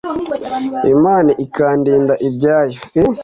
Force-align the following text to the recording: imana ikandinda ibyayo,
imana 0.93 1.31
ikandinda 1.45 2.13
ibyayo, 2.27 2.79